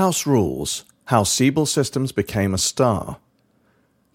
House 0.00 0.24
Rules 0.24 0.86
How 1.08 1.24
Siebel 1.24 1.66
Systems 1.66 2.10
Became 2.10 2.54
a 2.54 2.56
Star. 2.56 3.18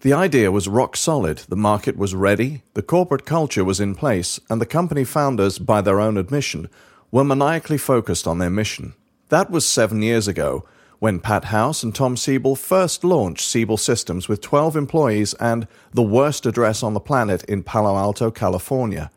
The 0.00 0.12
idea 0.12 0.50
was 0.50 0.66
rock 0.66 0.96
solid, 0.96 1.42
the 1.48 1.54
market 1.54 1.96
was 1.96 2.12
ready, 2.12 2.64
the 2.74 2.82
corporate 2.82 3.24
culture 3.24 3.64
was 3.64 3.78
in 3.78 3.94
place, 3.94 4.40
and 4.50 4.60
the 4.60 4.66
company 4.66 5.04
founders, 5.04 5.60
by 5.60 5.80
their 5.80 6.00
own 6.00 6.16
admission, 6.16 6.68
were 7.12 7.22
maniacally 7.22 7.78
focused 7.78 8.26
on 8.26 8.38
their 8.40 8.50
mission. 8.50 8.94
That 9.28 9.48
was 9.48 9.64
seven 9.64 10.02
years 10.02 10.26
ago, 10.26 10.64
when 10.98 11.20
Pat 11.20 11.44
House 11.44 11.84
and 11.84 11.94
Tom 11.94 12.16
Siebel 12.16 12.56
first 12.56 13.04
launched 13.04 13.46
Siebel 13.46 13.76
Systems 13.76 14.28
with 14.28 14.40
12 14.40 14.74
employees 14.74 15.34
and 15.34 15.68
the 15.94 16.02
worst 16.02 16.46
address 16.46 16.82
on 16.82 16.94
the 16.94 17.00
planet 17.08 17.44
in 17.44 17.62
Palo 17.62 17.96
Alto, 17.96 18.32
California. 18.32 19.12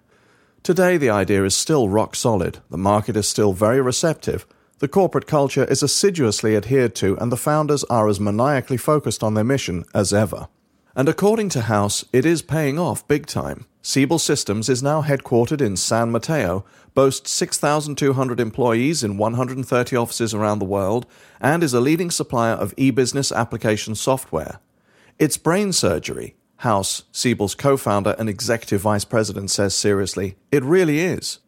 Today, 0.62 0.98
the 0.98 1.10
idea 1.10 1.44
is 1.46 1.56
still 1.56 1.90
rock 1.90 2.16
solid, 2.16 2.60
the 2.70 2.78
market 2.78 3.18
is 3.18 3.28
still 3.28 3.54
very 3.54 3.82
receptive, 3.82 4.46
the 4.80 4.88
corporate 4.88 5.28
culture 5.28 5.66
is 5.66 5.84
assiduously 5.84 6.56
adhered 6.56 6.96
to, 6.96 7.18
and 7.18 7.32
the 7.32 7.38
founders 7.38 7.84
are 7.86 8.08
as 8.08 8.20
maniacally 8.20 8.78
focused 8.78 9.24
on 9.24 9.34
their 9.34 9.44
mission 9.44 9.86
as 9.94 10.14
ever. 10.14 10.48
And 10.96 11.08
according 11.08 11.50
to 11.50 11.62
House, 11.62 12.06
it 12.12 12.26
is 12.26 12.42
paying 12.42 12.80
off 12.80 13.08
big 13.08 13.26
time. 13.26 13.66
Siebel 13.82 14.20
Systems 14.20 14.68
is 14.68 14.84
now 14.84 15.02
headquartered 15.02 15.62
in 15.62 15.78
San 15.78 16.12
Mateo, 16.12 16.66
boasts 16.94 17.32
6,200 17.32 18.40
employees 18.40 19.04
in 19.04 19.18
130 19.18 19.96
offices 19.96 20.34
around 20.34 20.60
the 20.60 20.66
world, 20.66 21.06
and 21.40 21.64
is 21.64 21.74
a 21.74 21.80
leading 21.80 22.12
supplier 22.12 22.56
of 22.56 22.74
e 22.76 22.92
business 22.92 23.32
application 23.32 23.96
software. 23.96 24.60
It's 25.18 25.38
brain 25.38 25.72
surgery, 25.74 26.36
House, 26.58 27.04
Siebel's 27.12 27.56
co 27.56 27.78
founder 27.78 28.16
and 28.20 28.28
executive 28.28 28.82
vice 28.82 29.06
president, 29.06 29.52
says 29.52 29.74
seriously. 29.74 30.36
It 30.52 30.64
really 30.64 31.00
is. 31.00 31.40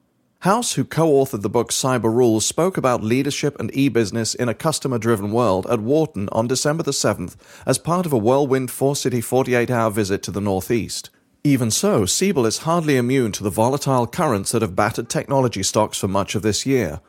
House, 0.42 0.74
who 0.74 0.84
co 0.84 1.08
authored 1.08 1.44
the 1.44 1.50
book 1.50 1.70
Cyber 1.70 2.12
Rules, 2.12 2.48
spoke 2.48 2.76
about 2.76 3.04
leadership 3.04 3.60
and 3.60 3.70
e 3.78 3.90
business 3.90 4.34
in 4.34 4.50
a 4.50 4.56
customer 4.56 4.98
driven 4.98 5.32
world 5.32 5.68
at 5.68 5.82
Wharton 5.82 6.30
on 6.32 6.48
December 6.48 6.82
the 6.82 6.90
7th 6.90 7.36
as 7.68 7.78
part 7.78 8.08
of 8.08 8.14
a 8.14 8.18
whirlwind 8.18 8.72
four 8.72 8.96
city 8.96 9.22
48 9.22 9.70
hour 9.70 9.92
visit 9.92 10.24
to 10.24 10.32
the 10.32 10.42
Northeast. 10.42 11.12
Even 11.44 11.70
so, 11.70 12.08
Siebel 12.08 12.48
is 12.48 12.66
hardly 12.66 12.98
immune 12.98 13.32
to 13.34 13.44
the 13.44 13.52
volatile 13.52 14.08
currents 14.08 14.52
that 14.52 14.64
have 14.64 14.76
battered 14.76 15.10
technology 15.10 15.62
stocks 15.62 16.00
for 16.00 16.08
much 16.08 16.34
of 16.34 16.42
this 16.42 16.66
year. 16.66 17.02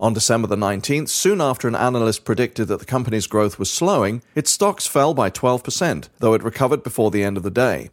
On 0.00 0.12
December 0.12 0.48
the 0.48 0.56
19th, 0.56 1.10
soon 1.10 1.40
after 1.40 1.68
an 1.68 1.76
analyst 1.76 2.24
predicted 2.24 2.66
that 2.66 2.80
the 2.80 2.84
company's 2.84 3.28
growth 3.28 3.56
was 3.56 3.70
slowing, 3.70 4.20
its 4.34 4.50
stocks 4.50 4.88
fell 4.88 5.14
by 5.14 5.30
12%, 5.30 6.08
though 6.18 6.34
it 6.34 6.42
recovered 6.42 6.82
before 6.82 7.12
the 7.12 7.22
end 7.22 7.36
of 7.36 7.44
the 7.44 7.52
day. 7.52 7.90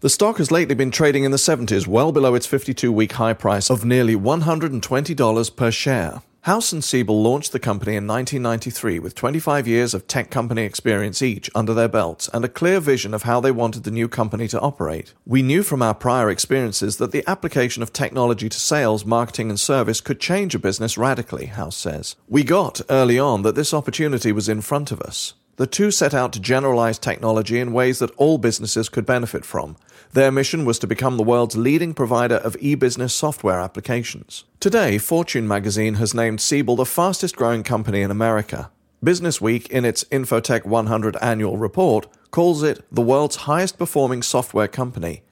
The 0.00 0.08
stock 0.08 0.38
has 0.38 0.50
lately 0.50 0.74
been 0.74 0.90
trading 0.90 1.24
in 1.24 1.30
the 1.30 1.36
70s, 1.36 1.86
well 1.86 2.10
below 2.10 2.34
its 2.34 2.46
52 2.46 2.90
week 2.90 3.12
high 3.12 3.34
price 3.34 3.68
of 3.68 3.84
nearly 3.84 4.16
$120 4.16 5.56
per 5.56 5.70
share. 5.70 6.22
House 6.44 6.72
and 6.72 6.82
Siebel 6.82 7.22
launched 7.22 7.52
the 7.52 7.58
company 7.58 7.96
in 7.96 8.06
1993 8.06 8.98
with 8.98 9.14
25 9.14 9.68
years 9.68 9.92
of 9.92 10.06
tech 10.06 10.30
company 10.30 10.62
experience 10.62 11.20
each 11.20 11.50
under 11.54 11.74
their 11.74 11.86
belts 11.86 12.30
and 12.32 12.46
a 12.46 12.48
clear 12.48 12.80
vision 12.80 13.12
of 13.12 13.24
how 13.24 13.40
they 13.40 13.50
wanted 13.50 13.84
the 13.84 13.90
new 13.90 14.08
company 14.08 14.48
to 14.48 14.60
operate. 14.60 15.12
We 15.26 15.42
knew 15.42 15.62
from 15.62 15.82
our 15.82 15.92
prior 15.92 16.30
experiences 16.30 16.96
that 16.96 17.12
the 17.12 17.22
application 17.28 17.82
of 17.82 17.92
technology 17.92 18.48
to 18.48 18.58
sales, 18.58 19.04
marketing, 19.04 19.50
and 19.50 19.60
service 19.60 20.00
could 20.00 20.18
change 20.18 20.54
a 20.54 20.58
business 20.58 20.96
radically, 20.96 21.44
House 21.44 21.76
says. 21.76 22.16
We 22.26 22.42
got 22.42 22.80
early 22.88 23.18
on 23.18 23.42
that 23.42 23.54
this 23.54 23.74
opportunity 23.74 24.32
was 24.32 24.48
in 24.48 24.62
front 24.62 24.92
of 24.92 25.02
us. 25.02 25.34
The 25.60 25.66
two 25.66 25.90
set 25.90 26.14
out 26.14 26.32
to 26.32 26.40
generalize 26.40 26.98
technology 26.98 27.60
in 27.60 27.74
ways 27.74 27.98
that 27.98 28.12
all 28.12 28.38
businesses 28.38 28.88
could 28.88 29.04
benefit 29.04 29.44
from. 29.44 29.76
Their 30.14 30.32
mission 30.32 30.64
was 30.64 30.78
to 30.78 30.86
become 30.86 31.18
the 31.18 31.22
world's 31.22 31.54
leading 31.54 31.92
provider 31.92 32.36
of 32.36 32.56
e 32.60 32.74
business 32.74 33.12
software 33.12 33.60
applications. 33.60 34.44
Today, 34.58 34.96
Fortune 34.96 35.46
magazine 35.46 35.96
has 35.96 36.14
named 36.14 36.40
Siebel 36.40 36.76
the 36.76 36.86
fastest 36.86 37.36
growing 37.36 37.62
company 37.62 38.00
in 38.00 38.10
America. 38.10 38.70
Business 39.04 39.38
Week, 39.38 39.68
in 39.68 39.84
its 39.84 40.02
Infotech 40.04 40.64
100 40.64 41.18
annual 41.20 41.58
report, 41.58 42.06
calls 42.30 42.62
it 42.62 42.82
the 42.90 43.02
world's 43.02 43.44
highest 43.44 43.76
performing 43.76 44.22
software 44.22 44.66
company. 44.66 45.24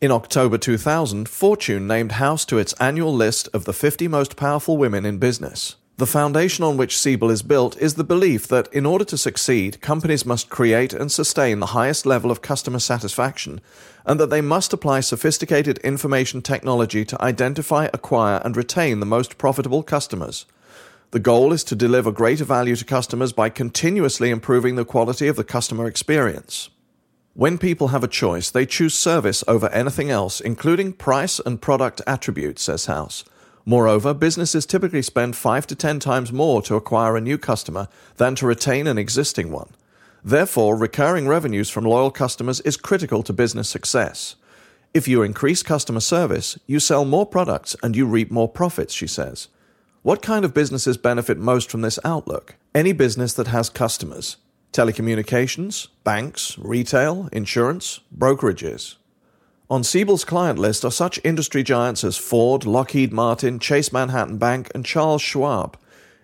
In 0.00 0.12
October 0.12 0.56
2000, 0.56 1.28
Fortune 1.28 1.88
named 1.88 2.12
House 2.12 2.44
to 2.44 2.58
its 2.58 2.74
annual 2.74 3.12
list 3.12 3.48
of 3.52 3.64
the 3.64 3.72
50 3.72 4.06
most 4.06 4.36
powerful 4.36 4.76
women 4.76 5.04
in 5.04 5.18
business. 5.18 5.74
The 5.96 6.06
foundation 6.06 6.64
on 6.64 6.76
which 6.76 6.98
Siebel 6.98 7.30
is 7.30 7.42
built 7.42 7.76
is 7.78 7.94
the 7.94 8.02
belief 8.02 8.48
that 8.48 8.66
in 8.72 8.84
order 8.84 9.04
to 9.04 9.16
succeed, 9.16 9.80
companies 9.80 10.26
must 10.26 10.50
create 10.50 10.92
and 10.92 11.10
sustain 11.10 11.60
the 11.60 11.66
highest 11.66 12.04
level 12.04 12.32
of 12.32 12.42
customer 12.42 12.80
satisfaction, 12.80 13.60
and 14.04 14.18
that 14.18 14.28
they 14.28 14.40
must 14.40 14.72
apply 14.72 15.00
sophisticated 15.00 15.78
information 15.78 16.42
technology 16.42 17.04
to 17.04 17.22
identify, 17.22 17.88
acquire, 17.94 18.42
and 18.44 18.56
retain 18.56 18.98
the 18.98 19.06
most 19.06 19.38
profitable 19.38 19.84
customers. 19.84 20.46
The 21.12 21.20
goal 21.20 21.52
is 21.52 21.62
to 21.64 21.76
deliver 21.76 22.10
greater 22.10 22.44
value 22.44 22.74
to 22.74 22.84
customers 22.84 23.32
by 23.32 23.48
continuously 23.48 24.30
improving 24.30 24.74
the 24.74 24.84
quality 24.84 25.28
of 25.28 25.36
the 25.36 25.44
customer 25.44 25.86
experience. 25.86 26.70
When 27.34 27.56
people 27.56 27.88
have 27.88 28.02
a 28.02 28.08
choice, 28.08 28.50
they 28.50 28.66
choose 28.66 28.94
service 28.94 29.44
over 29.46 29.68
anything 29.68 30.10
else, 30.10 30.40
including 30.40 30.94
price 30.94 31.38
and 31.38 31.62
product 31.62 32.02
attributes, 32.04 32.62
says 32.64 32.86
House. 32.86 33.24
Moreover, 33.66 34.12
businesses 34.12 34.66
typically 34.66 35.02
spend 35.02 35.36
5 35.36 35.66
to 35.68 35.74
10 35.74 35.98
times 35.98 36.32
more 36.32 36.60
to 36.62 36.74
acquire 36.74 37.16
a 37.16 37.20
new 37.20 37.38
customer 37.38 37.88
than 38.16 38.34
to 38.36 38.46
retain 38.46 38.86
an 38.86 38.98
existing 38.98 39.50
one. 39.50 39.70
Therefore, 40.22 40.76
recurring 40.76 41.28
revenues 41.28 41.70
from 41.70 41.84
loyal 41.84 42.10
customers 42.10 42.60
is 42.60 42.76
critical 42.76 43.22
to 43.22 43.32
business 43.32 43.68
success. 43.68 44.36
If 44.92 45.08
you 45.08 45.22
increase 45.22 45.62
customer 45.62 46.00
service, 46.00 46.58
you 46.66 46.78
sell 46.78 47.04
more 47.04 47.26
products 47.26 47.74
and 47.82 47.96
you 47.96 48.06
reap 48.06 48.30
more 48.30 48.48
profits, 48.48 48.94
she 48.94 49.06
says. 49.06 49.48
What 50.02 50.22
kind 50.22 50.44
of 50.44 50.54
businesses 50.54 50.96
benefit 50.96 51.38
most 51.38 51.70
from 51.70 51.80
this 51.80 51.98
outlook? 52.04 52.56
Any 52.74 52.92
business 52.92 53.32
that 53.34 53.46
has 53.48 53.70
customers. 53.70 54.36
Telecommunications, 54.72 55.88
banks, 56.04 56.58
retail, 56.58 57.28
insurance, 57.32 58.00
brokerages. 58.16 58.96
On 59.74 59.82
Siebel's 59.82 60.24
client 60.24 60.56
list 60.56 60.84
are 60.84 60.92
such 60.92 61.18
industry 61.24 61.64
giants 61.64 62.04
as 62.04 62.16
Ford, 62.16 62.64
Lockheed 62.64 63.12
Martin, 63.12 63.58
Chase 63.58 63.92
Manhattan 63.92 64.38
Bank, 64.38 64.70
and 64.72 64.86
Charles 64.86 65.20
Schwab. 65.20 65.76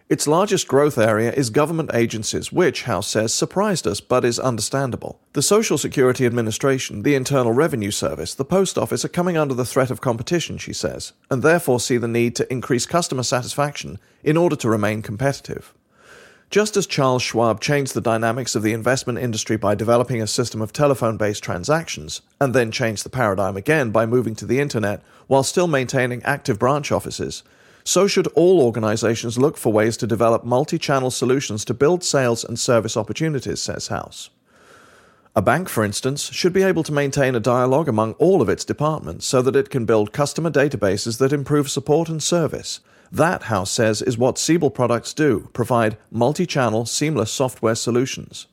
Its 0.09 0.29
largest 0.29 0.69
growth 0.69 0.97
area 0.97 1.33
is 1.33 1.51
government 1.51 1.91
agencies, 1.93 2.53
which, 2.53 2.85
House 2.85 3.09
says, 3.09 3.35
surprised 3.35 3.89
us 3.89 4.01
but 4.01 4.25
is 4.25 4.39
understandable. 4.39 5.19
The 5.33 5.43
Social 5.43 5.79
Security 5.79 6.27
Administration, 6.27 7.03
the 7.03 7.17
Internal 7.17 7.51
Revenue 7.51 7.91
Service, 7.91 8.37
the 8.37 8.45
Post 8.45 8.79
Office 8.79 9.05
are 9.05 9.09
coming 9.09 9.37
under 9.37 9.55
the 9.55 9.65
threat 9.65 9.91
of 9.91 10.01
competition, 10.01 10.57
she 10.57 10.73
says, 10.73 11.13
and 11.29 11.43
therefore 11.43 11.81
see 11.81 11.97
the 11.97 12.07
need 12.07 12.37
to 12.37 12.53
increase 12.53 12.87
customer 12.87 13.25
satisfaction 13.25 13.99
in 14.23 14.37
order 14.37 14.55
to 14.55 14.71
remain 14.71 15.03
competitive. 15.03 15.75
Just 16.51 16.77
as 16.77 16.89
Charles 16.89 17.23
Schwab 17.23 17.61
changed 17.61 17.95
the 17.95 18.01
dynamics 18.01 18.57
of 18.57 18.65
the 18.65 18.73
investment 18.73 19.21
industry 19.21 19.57
by 19.57 19.77
developing 19.77 20.21
a 20.21 20.27
system 20.27 20.61
of 20.61 20.73
telephone 20.73 21.17
based 21.17 21.45
transactions, 21.45 22.23
and 22.41 22.53
then 22.53 22.73
changed 22.73 23.05
the 23.05 23.09
paradigm 23.09 23.57
again 23.57 23.93
by 23.93 24.05
moving 24.05 24.35
to 24.35 24.45
the 24.45 24.59
internet 24.59 25.01
while 25.29 25.45
still 25.45 25.69
maintaining 25.69 26.25
active 26.25 26.59
branch 26.59 26.91
offices, 26.91 27.45
so 27.85 28.09
should 28.09 28.27
all 28.35 28.61
organizations 28.61 29.39
look 29.39 29.57
for 29.57 29.73
ways 29.73 29.97
to 29.99 30.09
develop 30.09 30.43
multi 30.43 30.77
channel 30.77 31.13
solutions 31.13 31.65
to 31.65 31.73
build 31.73 32.03
sales 32.03 32.43
and 32.43 32.59
service 32.59 32.97
opportunities, 32.97 33.63
says 33.63 33.87
House. 33.87 34.31
A 35.37 35.43
bank, 35.43 35.69
for 35.69 35.85
instance, 35.85 36.33
should 36.33 36.53
be 36.53 36.65
able 36.65 36.83
to 36.83 36.93
maintain 36.93 37.37
a 37.37 37.41
dialogue 37.41 37.89
among 37.89 38.15
all 38.15 38.43
of 38.43 38.49
its 38.49 38.65
departments 38.65 39.25
so 39.25 39.41
that 39.41 39.55
it 39.55 39.71
can 39.71 39.85
build 39.85 40.13
customer 40.13 40.51
databases 40.51 41.19
that 41.19 41.33
improve 41.33 41.71
support 41.71 42.09
and 42.09 42.21
service 42.21 42.81
that, 43.13 43.45
House 43.45 43.71
says, 43.71 44.03
is 44.03 44.17
what 44.17 44.39
Siebel 44.39 44.71
products 44.71 45.13
do 45.13 45.49
provide 45.53 45.97
multi 46.11 46.47
channel, 46.47 46.87
seamless 46.87 47.33
software 47.33 47.75
solutions. 47.75 48.47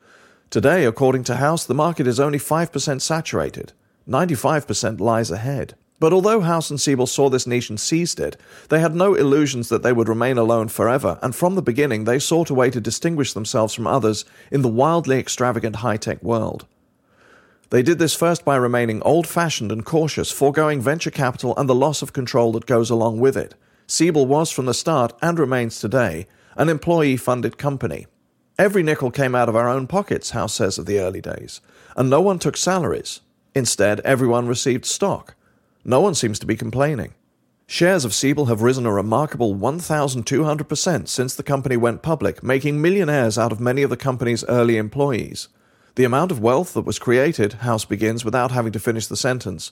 Today, 0.50 0.86
according 0.86 1.24
to 1.26 1.36
House, 1.36 1.66
the 1.66 1.74
market 1.74 2.08
is 2.08 2.20
only 2.20 2.40
5% 2.40 3.02
saturated. 3.02 3.74
95% 4.08 5.00
lies 5.00 5.30
ahead. 5.30 5.76
But 6.00 6.14
although 6.14 6.42
House 6.42 6.70
and 6.70 6.80
Siebel 6.80 7.08
saw 7.08 7.30
this 7.30 7.48
niche 7.48 7.70
and 7.70 7.80
seized 7.80 8.20
it, 8.20 8.38
they 8.70 8.80
had 8.80 8.96
no 8.96 9.16
illusions 9.16 9.70
that 9.70 9.84
they 9.84 9.92
would 9.92 10.08
remain 10.08 10.38
alone 10.38 10.68
forever, 10.68 11.18
and 11.22 11.36
from 11.36 11.56
the 11.56 11.62
beginning 11.62 12.04
they 12.04 12.20
sought 12.20 12.50
a 12.50 12.54
way 12.54 12.70
to 12.70 12.80
distinguish 12.80 13.34
themselves 13.34 13.74
from 13.74 13.88
others 13.88 14.24
in 14.52 14.62
the 14.62 14.70
wildly 14.70 15.18
extravagant 15.18 15.78
high 15.78 15.98
tech 15.98 16.22
world. 16.22 16.66
They 17.70 17.82
did 17.82 18.00
this 18.00 18.16
first 18.16 18.46
by 18.46 18.56
remaining 18.56 19.02
old 19.02 19.28
fashioned 19.28 19.72
and 19.72 19.84
cautious, 19.84 20.32
foregoing 20.32 20.82
venture 20.82 21.12
capital 21.12 21.54
and 21.58 21.68
the 21.68 21.76
loss 21.76 22.02
of 22.02 22.14
control 22.14 22.54
that 22.54 22.66
goes 22.66 22.90
along 22.90 23.20
with 23.20 23.36
it. 23.36 23.56
Siebel 23.90 24.26
was 24.26 24.52
from 24.52 24.66
the 24.66 24.74
start, 24.74 25.14
and 25.22 25.40
remains 25.40 25.80
today, 25.80 26.28
an 26.58 26.68
employee 26.68 27.16
funded 27.16 27.58
company. 27.58 28.06
Every 28.60 28.84
nickel 28.84 29.12
came 29.12 29.34
out 29.34 29.48
of 29.48 29.56
our 29.56 29.70
own 29.70 29.88
pockets, 29.88 30.32
House 30.32 30.56
says 30.56 30.78
of 30.78 30.86
the 30.86 31.00
early 31.00 31.22
days, 31.22 31.62
and 31.96 32.10
no 32.10 32.20
one 32.20 32.38
took 32.38 32.58
salaries. 32.58 33.22
Instead, 33.56 34.02
everyone 34.02 34.46
received 34.46 34.86
stock. 34.86 35.36
No 35.86 36.02
one 36.02 36.16
seems 36.16 36.38
to 36.40 36.46
be 36.46 36.58
complaining. 36.58 37.14
Shares 37.66 38.04
of 38.04 38.14
Siebel 38.14 38.48
have 38.48 38.62
risen 38.62 38.86
a 38.86 38.92
remarkable 38.92 39.56
1,200% 39.56 41.08
since 41.08 41.34
the 41.34 41.44
company 41.44 41.78
went 41.78 42.02
public, 42.02 42.44
making 42.44 42.82
millionaires 42.82 43.38
out 43.38 43.54
of 43.54 43.62
many 43.62 43.84
of 43.84 43.90
the 43.90 43.96
company's 43.96 44.44
early 44.46 44.76
employees. 44.76 45.48
The 45.96 46.04
amount 46.04 46.32
of 46.32 46.42
wealth 46.42 46.74
that 46.74 46.86
was 46.86 47.00
created, 47.00 47.54
House 47.54 47.86
begins 47.86 48.26
without 48.26 48.52
having 48.52 48.74
to 48.74 48.80
finish 48.80 49.08
the 49.08 49.18
sentence. 49.18 49.72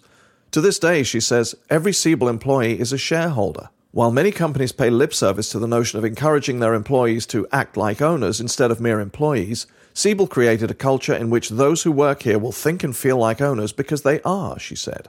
To 0.52 0.62
this 0.62 0.80
day, 0.80 1.04
she 1.04 1.20
says, 1.20 1.54
every 1.70 1.92
Siebel 1.92 2.30
employee 2.30 2.80
is 2.80 2.94
a 2.94 2.98
shareholder. 2.98 3.70
While 3.96 4.12
many 4.12 4.32
companies 4.32 4.74
pay 4.74 4.90
lip 4.90 5.14
service 5.14 5.48
to 5.52 5.58
the 5.58 5.70
notion 5.70 5.98
of 5.98 6.04
encouraging 6.04 6.60
their 6.60 6.74
employees 6.74 7.26
to 7.28 7.48
act 7.54 7.78
like 7.78 8.02
owners 8.02 8.42
instead 8.42 8.70
of 8.70 8.82
mere 8.82 9.00
employees, 9.00 9.68
Siebel 9.94 10.28
created 10.28 10.70
a 10.70 10.74
culture 10.74 11.14
in 11.14 11.30
which 11.30 11.48
those 11.48 11.84
who 11.84 11.94
work 11.94 12.24
here 12.24 12.38
will 12.38 12.52
think 12.52 12.84
and 12.84 12.94
feel 12.94 13.16
like 13.16 13.40
owners 13.40 13.72
because 13.72 14.02
they 14.02 14.20
are, 14.24 14.60
she 14.60 14.76
said. 14.76 15.08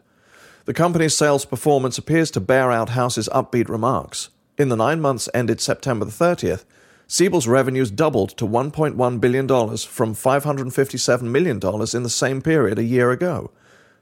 The 0.67 0.73
company's 0.73 1.17
sales 1.17 1.45
performance 1.45 1.99
appears 1.99 2.31
to 2.31 2.41
bear 2.41 2.71
out 2.71 2.91
House's 2.91 3.29
upbeat 3.31 3.69
remarks. 3.69 4.29
In 4.57 4.69
the 4.69 4.77
nine 4.77 5.01
months 5.01 5.29
ended 5.35 5.61
September 5.61 6.05
the 6.05 6.13
30th, 6.13 6.65
Siebel's 7.09 7.49
revenues 7.49 7.91
doubled 7.91 8.37
to 8.37 8.47
$1.1 8.47 9.21
billion 9.21 9.49
from 9.49 10.15
$557 10.15 11.23
million 11.23 11.57
in 11.57 12.03
the 12.05 12.09
same 12.09 12.41
period 12.41 12.79
a 12.79 12.85
year 12.85 13.11
ago. 13.11 13.51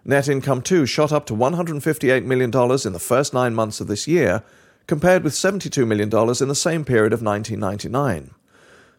Net 0.04 0.28
income, 0.28 0.60
too, 0.60 0.84
shot 0.84 1.10
up 1.10 1.25
to 1.25 1.34
$158 1.34 2.25
million 2.26 2.50
in 2.50 2.92
the 2.92 2.98
first 3.00 3.32
nine 3.32 3.54
months 3.54 3.81
of 3.81 3.86
this 3.86 4.06
year, 4.06 4.42
compared 4.86 5.25
with 5.25 5.32
$72 5.32 5.86
million 5.86 6.08
in 6.08 6.48
the 6.48 6.54
same 6.54 6.84
period 6.84 7.12
of 7.12 7.22
1999. 7.22 8.34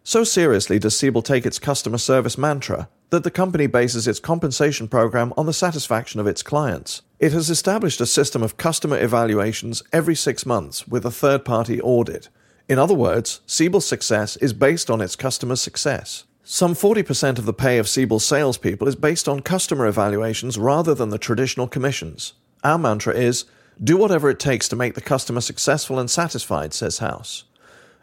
So 0.04 0.24
seriously 0.24 0.78
does 0.78 0.96
Siebel 0.96 1.24
take 1.24 1.46
its 1.46 1.58
customer 1.58 1.98
service 1.98 2.38
mantra 2.38 2.90
that 3.10 3.24
the 3.24 3.32
company 3.32 3.66
bases 3.66 4.08
its 4.08 4.20
compensation 4.20 4.88
program 4.88 5.34
on 5.36 5.46
the 5.46 5.54
satisfaction 5.54 6.20
of 6.20 6.28
its 6.28 6.44
clients. 6.44 7.02
It 7.20 7.32
has 7.32 7.50
established 7.50 8.02
a 8.02 8.06
system 8.06 8.44
of 8.44 8.58
customer 8.58 9.00
evaluations 9.00 9.82
every 9.92 10.16
six 10.16 10.46
months 10.46 10.88
with 10.88 11.06
a 11.06 11.12
third 11.12 11.44
party 11.44 11.82
audit. 11.82 12.30
In 12.68 12.78
other 12.78 12.94
words, 12.94 13.42
Siebel's 13.46 13.86
success 13.86 14.36
is 14.38 14.54
based 14.54 14.92
on 14.92 15.02
its 15.02 15.16
customer 15.16 15.56
success. 15.56 16.26
Some 16.44 16.76
40% 16.76 17.40
of 17.40 17.46
the 17.46 17.54
pay 17.54 17.80
of 17.80 17.90
Siebel's 17.90 18.26
salespeople 18.26 18.88
is 18.88 18.96
based 18.96 19.28
on 19.28 19.40
customer 19.40 19.88
evaluations 19.88 20.60
rather 20.60 20.94
than 20.94 21.10
the 21.10 21.18
traditional 21.18 21.68
commissions. 21.68 22.34
Our 22.64 22.78
mantra 22.78 23.16
is 23.16 23.46
do 23.84 23.98
whatever 23.98 24.30
it 24.30 24.40
takes 24.40 24.68
to 24.70 24.76
make 24.76 24.94
the 24.94 25.02
customer 25.02 25.42
successful 25.42 26.00
and 26.00 26.10
satisfied, 26.10 26.74
says 26.74 27.00
House. 27.00 27.44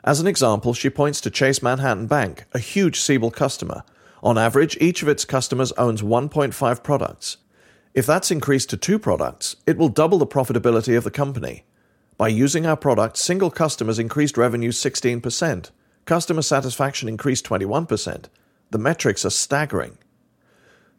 As 0.04 0.20
an 0.20 0.26
example, 0.26 0.74
she 0.74 0.90
points 0.90 1.20
to 1.20 1.30
Chase 1.30 1.62
Manhattan 1.62 2.06
Bank, 2.06 2.44
a 2.52 2.58
huge 2.58 3.00
Siebel 3.00 3.30
customer. 3.30 3.84
On 4.22 4.36
average, 4.36 4.76
each 4.80 5.02
of 5.02 5.08
its 5.08 5.24
customers 5.24 5.72
owns 5.72 6.02
1.5 6.02 6.82
products. 6.82 7.38
If 7.94 8.06
that's 8.06 8.30
increased 8.30 8.70
to 8.70 8.76
two 8.76 8.98
products, 8.98 9.56
it 9.66 9.76
will 9.76 9.88
double 9.88 10.18
the 10.18 10.26
profitability 10.26 10.96
of 10.96 11.04
the 11.04 11.10
company. 11.10 11.64
By 12.16 12.28
using 12.28 12.66
our 12.66 12.76
product, 12.76 13.16
single 13.16 13.50
customers 13.50 13.98
increased 13.98 14.36
revenue 14.36 14.72
16%. 14.72 15.70
Customer 16.04 16.42
satisfaction 16.42 17.08
increased 17.08 17.46
21%. 17.46 18.26
The 18.70 18.78
metrics 18.78 19.24
are 19.24 19.30
staggering. 19.30 19.98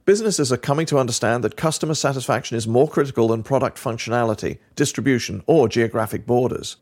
Businesses 0.05 0.51
are 0.51 0.57
coming 0.57 0.85
to 0.87 0.99
understand 0.99 1.45
that 1.45 1.55
customer 1.55 1.93
satisfaction 1.93 2.57
is 2.57 2.67
more 2.67 2.89
critical 2.89 3.29
than 3.29 3.41
product 3.41 3.77
functionality, 3.77 4.57
distribution, 4.75 5.41
or 5.47 5.69
geographic 5.69 6.25
borders. 6.25 6.75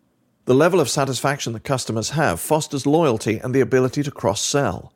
The 0.46 0.56
level 0.56 0.80
of 0.80 0.90
satisfaction 0.90 1.54
that 1.54 1.64
customers 1.64 2.12
have 2.12 2.40
fosters 2.40 2.88
loyalty 2.88 3.38
and 3.38 3.54
the 3.54 3.62
ability 3.62 4.02
to 4.02 4.10
cross 4.10 4.42
sell. 4.42 4.92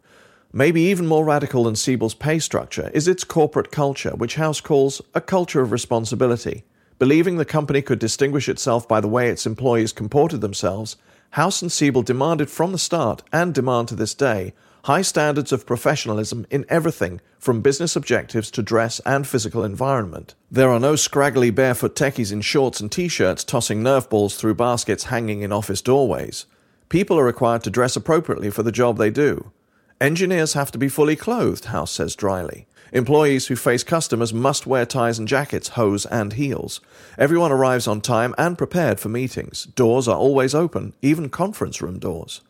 Maybe 0.51 0.81
even 0.81 1.05
more 1.05 1.23
radical 1.23 1.65
than 1.65 1.75
Siebel's 1.75 2.15
pay 2.15 2.39
structure 2.39 2.89
is 2.95 3.07
its 3.07 3.23
corporate 3.23 3.71
culture, 3.71 4.15
which 4.15 4.35
House 4.35 4.59
calls 4.59 5.03
a 5.13 5.21
culture 5.21 5.61
of 5.61 5.71
responsibility. 5.71 6.63
Believing 6.97 7.37
the 7.37 7.45
company 7.45 7.83
could 7.83 7.99
distinguish 7.99 8.49
itself 8.49 8.87
by 8.87 9.01
the 9.01 9.07
way 9.07 9.29
its 9.29 9.45
employees 9.45 9.93
comported 9.93 10.41
themselves, 10.41 10.97
House 11.31 11.61
and 11.61 11.71
Siebel 11.71 12.01
demanded 12.01 12.49
from 12.49 12.71
the 12.71 12.79
start, 12.79 13.21
and 13.31 13.53
demand 13.53 13.87
to 13.89 13.95
this 13.95 14.15
day, 14.15 14.53
high 14.85 15.01
standards 15.01 15.51
of 15.51 15.65
professionalism 15.65 16.45
in 16.51 16.63
everything 16.69 17.19
from 17.39 17.59
business 17.59 17.95
objectives 17.95 18.51
to 18.51 18.61
dress 18.61 19.01
and 19.03 19.25
physical 19.25 19.63
environment. 19.63 20.35
There 20.51 20.69
are 20.69 20.79
no 20.79 20.95
scraggly 20.95 21.49
barefoot 21.49 21.95
techies 21.95 22.31
in 22.31 22.41
shorts 22.41 22.79
and 22.79 22.91
t 22.91 23.07
shirts 23.07 23.43
tossing 23.43 23.81
nerf 23.81 24.07
balls 24.07 24.35
through 24.35 24.53
baskets 24.53 25.05
hanging 25.05 25.41
in 25.41 25.51
office 25.51 25.81
doorways. 25.81 26.45
People 26.87 27.17
are 27.17 27.25
required 27.25 27.63
to 27.63 27.71
dress 27.71 27.95
appropriately 27.95 28.51
for 28.51 28.61
the 28.61 28.71
job 28.71 28.97
they 28.97 29.09
do. 29.09 29.51
Engineers 29.99 30.53
have 30.53 30.71
to 30.71 30.77
be 30.77 30.87
fully 30.87 31.15
clothed, 31.15 31.65
House 31.65 31.91
says 31.91 32.15
dryly. 32.15 32.67
Employees 32.91 33.47
who 33.47 33.55
face 33.55 33.83
customers 33.83 34.35
must 34.35 34.67
wear 34.67 34.85
ties 34.85 35.17
and 35.17 35.27
jackets, 35.27 35.69
hose, 35.69 36.05
and 36.05 36.33
heels. 36.33 36.79
Everyone 37.17 37.51
arrives 37.51 37.87
on 37.87 38.01
time 38.01 38.35
and 38.37 38.55
prepared 38.55 38.99
for 38.99 39.09
meetings. 39.09 39.63
Doors 39.65 40.07
are 40.07 40.17
always 40.17 40.53
open, 40.53 40.93
even 41.01 41.29
conference 41.29 41.81
room 41.81 41.97
doors. 41.97 42.41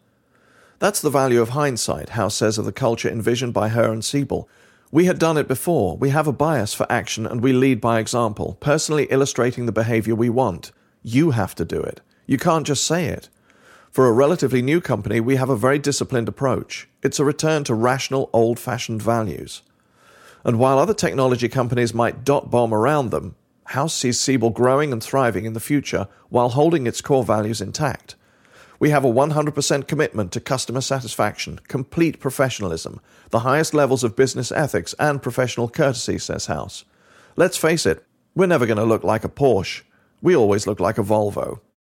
That's 0.79 1.01
the 1.01 1.09
value 1.09 1.41
of 1.41 1.49
hindsight, 1.49 2.09
House 2.09 2.35
says 2.35 2.57
of 2.57 2.65
the 2.65 2.71
culture 2.71 3.09
envisioned 3.09 3.53
by 3.53 3.69
her 3.69 3.91
and 3.91 4.03
Siebel. 4.03 4.49
We 4.91 5.05
had 5.05 5.19
done 5.19 5.37
it 5.37 5.47
before. 5.47 5.97
We 5.97 6.09
have 6.09 6.27
a 6.27 6.33
bias 6.33 6.73
for 6.73 6.85
action 6.91 7.25
and 7.25 7.41
we 7.41 7.53
lead 7.53 7.81
by 7.81 7.99
example, 7.99 8.57
personally 8.59 9.05
illustrating 9.09 9.65
the 9.65 9.71
behavior 9.71 10.15
we 10.15 10.29
want. 10.29 10.71
You 11.01 11.31
have 11.31 11.55
to 11.55 11.65
do 11.65 11.79
it. 11.79 12.01
You 12.27 12.37
can't 12.37 12.67
just 12.67 12.83
say 12.83 13.07
it. 13.07 13.29
For 13.91 14.07
a 14.07 14.11
relatively 14.11 14.61
new 14.61 14.81
company, 14.81 15.21
we 15.21 15.37
have 15.37 15.49
a 15.49 15.55
very 15.55 15.79
disciplined 15.79 16.27
approach. 16.27 16.89
It's 17.01 17.19
a 17.19 17.25
return 17.25 17.63
to 17.65 17.73
rational, 17.73 18.29
old 18.33 18.59
fashioned 18.59 19.01
values. 19.01 19.61
And 20.43 20.59
while 20.59 20.77
other 20.77 20.93
technology 20.93 21.47
companies 21.47 21.93
might 21.93 22.25
dot 22.25 22.51
bomb 22.51 22.73
around 22.73 23.11
them, 23.11 23.35
House 23.69 23.93
sees 23.93 24.19
Siebel 24.19 24.49
growing 24.49 24.91
and 24.91 25.01
thriving 25.01 25.45
in 25.45 25.53
the 25.53 25.59
future 25.59 26.07
while 26.29 26.49
holding 26.49 26.85
its 26.85 27.01
core 27.01 27.23
values 27.23 27.61
intact. 27.61 28.15
We 28.79 28.89
have 28.89 29.05
a 29.05 29.11
100% 29.11 29.87
commitment 29.87 30.31
to 30.33 30.39
customer 30.39 30.81
satisfaction, 30.81 31.59
complete 31.67 32.19
professionalism, 32.19 32.99
the 33.29 33.39
highest 33.39 33.73
levels 33.73 34.03
of 34.03 34.15
business 34.15 34.51
ethics, 34.51 34.93
and 34.99 35.21
professional 35.21 35.69
courtesy, 35.69 36.17
says 36.17 36.47
House. 36.47 36.85
Let's 37.35 37.57
face 37.57 37.85
it, 37.85 38.03
we're 38.35 38.47
never 38.47 38.65
going 38.65 38.77
to 38.77 38.83
look 38.83 39.03
like 39.03 39.23
a 39.23 39.29
Porsche. 39.29 39.81
We 40.21 40.35
always 40.35 40.67
look 40.67 40.79
like 40.79 40.97
a 40.97 41.03
Volvo. 41.03 41.59